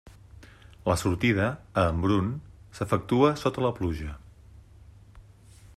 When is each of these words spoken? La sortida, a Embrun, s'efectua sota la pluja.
La 0.91 0.95
sortida, 1.01 1.45
a 1.81 1.83
Embrun, 1.91 2.31
s'efectua 2.79 3.31
sota 3.45 3.65
la 3.67 3.73
pluja. 3.81 4.17